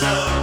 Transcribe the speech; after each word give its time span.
myself. 0.00 0.39